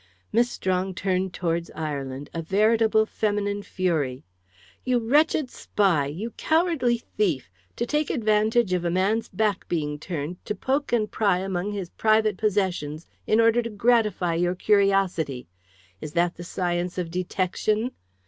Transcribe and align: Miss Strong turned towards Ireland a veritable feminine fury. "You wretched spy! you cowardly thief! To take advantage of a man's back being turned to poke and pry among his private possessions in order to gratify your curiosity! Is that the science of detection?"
Miss 0.31 0.49
Strong 0.49 0.95
turned 0.95 1.31
towards 1.31 1.69
Ireland 1.75 2.31
a 2.33 2.41
veritable 2.41 3.05
feminine 3.05 3.61
fury. 3.61 4.23
"You 4.83 4.97
wretched 4.97 5.51
spy! 5.51 6.07
you 6.07 6.31
cowardly 6.37 6.97
thief! 6.97 7.51
To 7.75 7.85
take 7.85 8.09
advantage 8.09 8.73
of 8.73 8.83
a 8.83 8.89
man's 8.89 9.29
back 9.29 9.67
being 9.67 9.99
turned 9.99 10.43
to 10.45 10.55
poke 10.55 10.91
and 10.91 11.11
pry 11.11 11.37
among 11.37 11.73
his 11.73 11.91
private 11.91 12.35
possessions 12.37 13.05
in 13.27 13.39
order 13.39 13.61
to 13.61 13.69
gratify 13.69 14.33
your 14.33 14.55
curiosity! 14.55 15.47
Is 16.01 16.13
that 16.13 16.33
the 16.33 16.43
science 16.43 16.97
of 16.97 17.11
detection?" 17.11 17.91